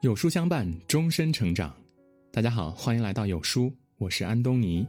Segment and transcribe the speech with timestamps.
[0.00, 1.76] 有书相伴，终身成长。
[2.32, 4.86] 大家好，欢迎来到有书，我是安东尼。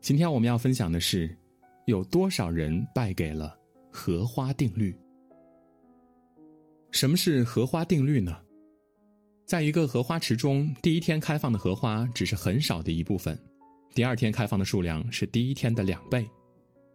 [0.00, 1.36] 今天我们要分享的是，
[1.84, 3.54] 有多少人败给了
[3.92, 4.96] 荷花定律？
[6.90, 8.34] 什么是荷花定律呢？
[9.44, 13.38] 在一个荷花池中，第一天开放的荷花只是很少的一部分，
[13.94, 16.26] 第二天开放的数量是第一天的两倍，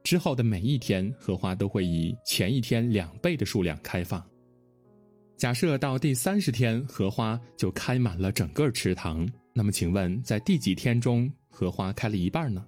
[0.04, 4.20] 之后的每一天荷花都会以前一天两倍的数量开放。
[5.40, 9.26] 假设到第三十天，荷花就开满了整个池塘。
[9.54, 12.68] 那么，请问在第几天中，荷花开了一半呢？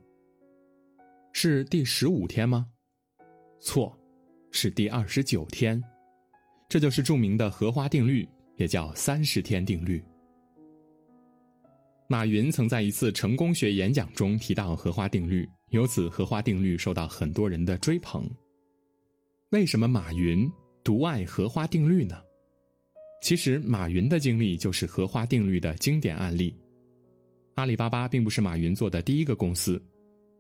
[1.34, 2.66] 是第十五天吗？
[3.60, 3.94] 错，
[4.52, 5.84] 是第二十九天。
[6.70, 8.26] 这就是著名的荷花定律，
[8.56, 10.02] 也叫三十天定律。
[12.08, 18.26] 马云曾在一次成功学演讲中提到荷花定律，由此荷花定律受到很多人的追捧。
[19.50, 20.50] 为什么马云
[20.86, 22.16] 独爱荷花定律呢？
[23.22, 26.54] 其实，马云的经历就是荷花定律的经典案例。
[27.54, 29.80] 阿里巴巴并不是马云做的第一个公司，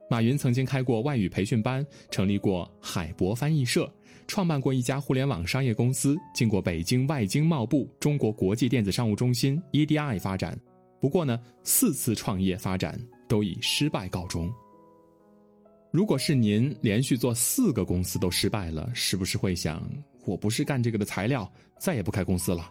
[0.09, 3.89] 马云曾经开过外语培训班，成立过海博翻译社，
[4.25, 10.59] 创办过一家互联网商业公司，进过北京外经贸部中国国际电子商务中心 （EDI） 发展。
[10.99, 14.51] 不过呢，四次创业发展都以失败告终。
[15.91, 19.87] 如果是您连续做四个公司都失败了，是不是会想？
[20.25, 22.69] 我不是干这个的材料，再也不开公司了。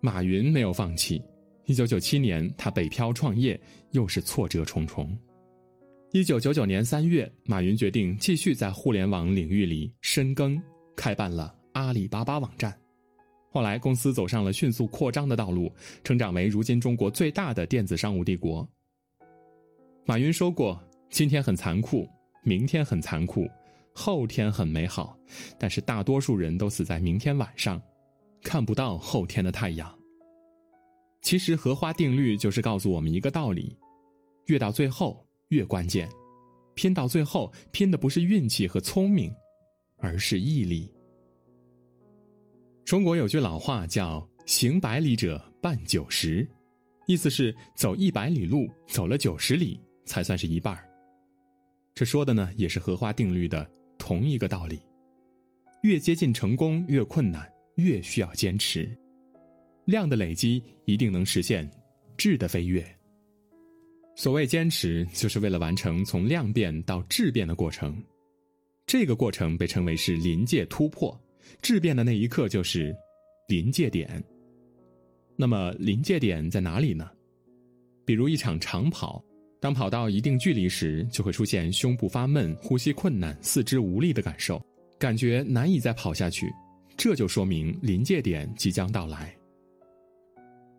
[0.00, 1.22] 马云没有放弃。
[1.66, 3.58] 一九九七年，他北漂创业，
[3.92, 5.16] 又是挫折重重。
[6.12, 10.62] 一九九九年三月，马云决定继续在互联网领域里深耕，
[10.94, 12.72] 开办了阿里巴巴网站。
[13.50, 18.68] 后来，公司走上了迅速扩张的道路，成长为如今中国最大的电子商务帝国。
[20.04, 22.06] 马云说过：“今天很残酷，
[22.42, 23.48] 明天很残酷。”
[23.94, 25.16] 后天很美好，
[25.58, 27.80] 但是大多数人都死在明天晚上，
[28.42, 29.96] 看不到后天的太阳。
[31.22, 33.78] 其实荷花定律就是告诉我们一个道理：
[34.46, 36.08] 越到最后越关键，
[36.74, 39.32] 拼到最后拼的不是运气和聪明，
[39.98, 40.92] 而是毅力。
[42.84, 46.46] 中国有句老话叫“行百里者半九十”，
[47.06, 50.76] 意思是走一百里路，走了九十里才算是一半
[51.94, 53.70] 这说的呢，也是荷花定律的。
[54.06, 54.78] 同一个道理，
[55.80, 58.86] 越接近成功越困难，越需要坚持。
[59.86, 61.66] 量的累积一定能实现
[62.14, 62.84] 质的飞跃。
[64.14, 67.96] 所谓坚持，就是为了完成从量变到质变的过程。
[68.86, 71.18] 这个过程被称为是临界突破，
[71.62, 72.94] 质变的那一刻就是
[73.48, 74.22] 临界点。
[75.34, 77.10] 那么临界点在哪里呢？
[78.04, 79.24] 比如一场长跑。
[79.64, 84.62] 当跑到一定距离时，就会出现胸部发闷、呼吸困难、四肢无力的感受，
[84.98, 86.52] 感觉难以再跑下去。
[86.98, 89.34] 这就说明临界点即将到来。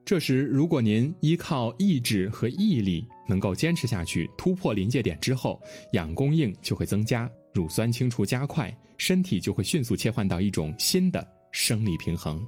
[0.06, 5.60] 这时，如果您依靠意志和毅力能够坚持下去，突破临界点之后，
[5.94, 12.40] 氧供应就会增加，乳酸清除加快，身体就会迅速切换到一种新的生理平衡。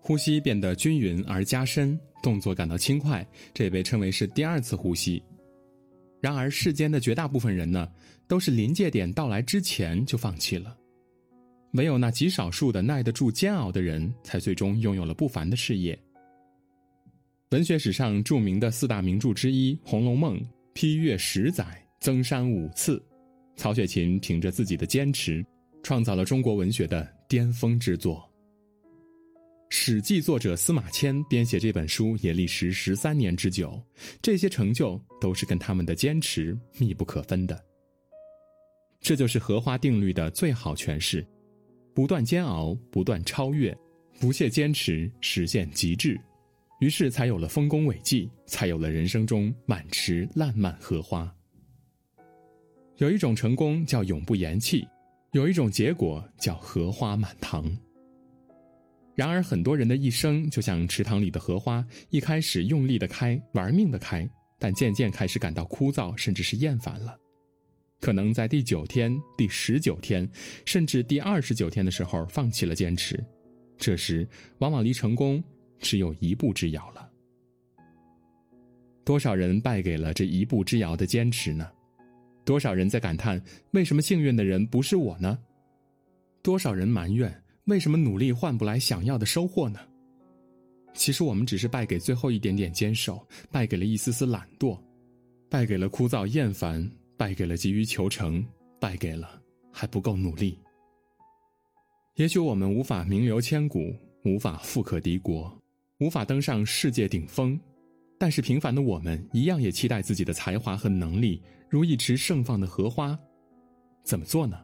[0.00, 5.22] 呼吸变得均匀而加深，动作感到轻快，这也被称为是第二次呼吸。
[6.20, 7.88] 然而，世间的绝大部分人呢，
[8.28, 10.76] 都是临界点到来之前就放弃了，
[11.72, 15.98] 唯有那极少数的耐得住煎熬的人，才最终拥有了不凡的事业。
[17.52, 20.38] 文学史上著名的四大名著之一《红楼梦》，
[20.72, 21.64] 批阅十载，
[22.00, 23.02] 增删五次，
[23.56, 25.44] 曹雪芹凭着自己的坚持，
[25.82, 28.18] 创造了中国文学的巅峰之作。
[29.72, 33.80] 《史记》作者司马迁编写这本书也历时十三年之久，
[34.20, 37.64] 这些成就都是跟他们的坚持密不可分的。
[39.00, 41.24] 这就是荷花定律的最好诠释：
[41.94, 43.74] 不断煎熬，不断超越，
[44.18, 46.20] 不懈坚持，实现极致，
[46.80, 51.32] 于是才有了丰功伟绩，才有了人生中满池烂漫荷花。
[52.96, 54.84] 有一种成功叫永不言弃，
[55.30, 57.64] 有一种结果叫荷花满堂。
[59.14, 64.28] 然而，很多人的一生就像池塘里的荷花，一开始用力的开，玩命的开，
[64.58, 67.18] 但渐渐开始感到枯燥，甚至是厌烦了。
[68.00, 70.26] 可能在第九天、第十九天，
[70.64, 73.22] 甚至第二十九天的时候，放弃了坚持。
[73.76, 74.26] 这时，
[74.58, 75.42] 往往离成功
[75.80, 77.10] 只有一步之遥了。
[79.04, 81.68] 多少人败给了这一步之遥的坚持呢？
[82.44, 83.42] 多少人在感叹：
[83.72, 85.38] 为什么幸运的人不是我呢？
[86.42, 87.30] 多少人埋怨？
[87.70, 89.78] 为什么努力换不来想要的收获呢？
[90.92, 94.76] 其实我们只是败给最后一点点坚守，败给了一丝丝懒惰，
[95.48, 98.44] 败给了枯燥厌烦，败给了急于求成，
[98.80, 99.40] 败给了
[99.72, 100.58] 还不够努力。
[102.16, 103.94] 也许我们无法名留千古，
[104.24, 105.56] 无法富可敌国，
[106.00, 107.58] 无法登上世界顶峰，
[108.18, 113.16] 但是平凡的我们一样也期待自己的才华和能力如一池盛放的荷花。
[114.02, 114.60] 怎么做呢？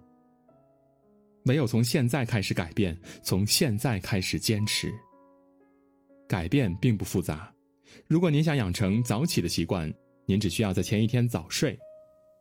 [1.47, 4.93] 唯有从现在开始改变，从现在开始坚持。
[6.29, 7.53] 改变并不复杂，
[8.09, 9.93] 如果您想养成早起的习惯，
[10.27, 11.79] 您只需要在前一天早睡。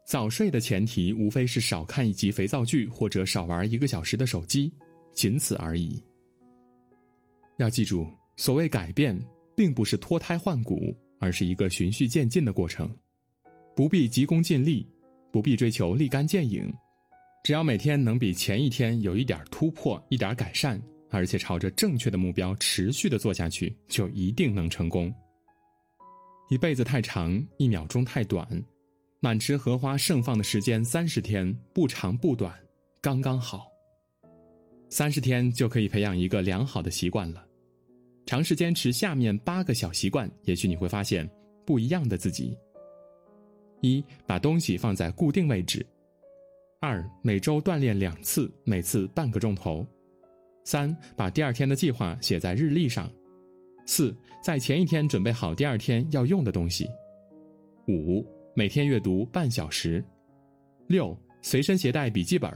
[0.07, 4.72] 早睡的前提无非是少看一集肥皂剧或者少玩一个小时的手机，
[5.13, 6.04] 仅此而已。
[7.58, 9.19] 要记住，所谓改变，
[9.56, 12.88] 并不是脱胎换骨，而是一个循序渐进的过程，
[13.75, 14.88] 不必急功近利，
[15.31, 16.72] 不必追求立竿见影，
[17.45, 20.81] 只要每天能比前一天有一点突破、一点改善，
[21.12, 25.13] 而且朝着正确的目标持续的做下去，就一定能成功。
[26.50, 28.47] 一辈子太长，一秒钟太短。
[29.19, 32.51] 满池荷花盛放的时间三十天，不长不短，
[33.00, 33.68] 刚刚好。
[34.89, 37.45] 三十天就可以培养一个良好的习惯了。
[38.25, 41.30] 尝试坚持下面八个小习惯，也许你会发现
[41.63, 42.57] 不一样的自己。
[43.81, 45.86] 一，把东西放在固定位置。
[46.86, 49.84] 二，每周锻炼两次，每次半个钟头。
[50.64, 53.12] 三，把第二天的计划写在日历上。
[53.88, 56.88] 四，在前一天准备好第二天要用的东西。
[57.88, 58.24] 五。
[58.58, 60.02] 每天阅读半小时，
[60.88, 62.50] 六随身携带笔记本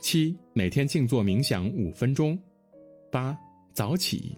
[0.00, 2.36] 七每天静坐冥想五分钟，
[3.08, 3.38] 八
[3.72, 4.36] 早起。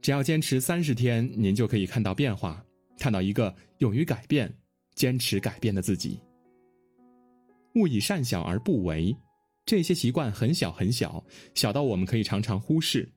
[0.00, 2.64] 只要坚持三十天，您就可以看到变化，
[2.96, 4.48] 看到一个勇于改变、
[4.94, 6.20] 坚持改变的自己。
[7.74, 9.16] 勿以善小而不为，
[9.66, 11.24] 这些习惯很小很小，
[11.54, 13.10] 小到我们可以常常忽视，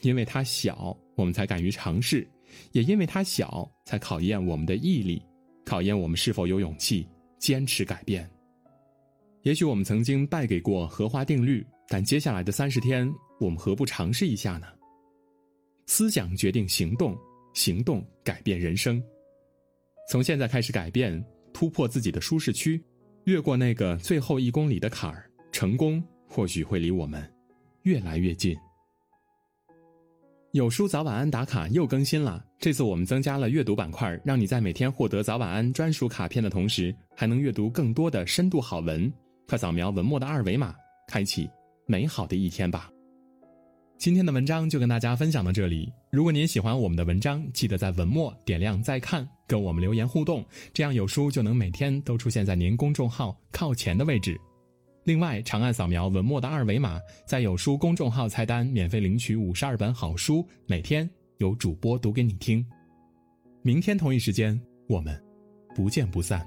[0.00, 2.26] 因为它小，我们才敢于尝试。
[2.72, 5.22] 也因为它小，才考验我们的毅力，
[5.64, 7.06] 考验我们是否有勇气
[7.38, 8.28] 坚持改变。
[9.42, 13.10] 也许我们曾经败给过荷花定律，但接下来的三十天，
[13.40, 14.66] 我们何不尝试一下呢？
[15.86, 17.16] 思想决定行动，
[17.54, 19.02] 行动改变人生。
[20.10, 22.82] 从现在开始改变，突破自己的舒适区，
[23.24, 27.22] 越过那个最后一公里的坎儿，成功或许会离我们
[27.82, 28.56] 越来越近。
[30.50, 39.10] 有书早晚安打卡又更新了，这次我们增加了阅读板块，让你在每天获得早晚安专属卡片的同时，还能阅读更多的深度好文。
[39.48, 40.74] 快扫描文末的二维码，
[41.08, 41.48] 开启
[41.86, 42.91] 美好的一天吧。
[44.02, 45.88] 今天的文章就跟大家分享到这里。
[46.10, 50.44] 如果您喜欢我们的文章，记得在文末点亮再看，跟我们留言互动，
[50.74, 54.36] 这样有书就能每天都出现在您公众号靠前的位置。
[55.04, 61.08] 另外，长按扫描文末的二维码，在有书公众号菜单免费领取五十二本好书，每天
[61.38, 62.66] 有主播读给你听。
[63.62, 65.16] 明天同一时间，我们
[65.76, 66.44] 不见不散。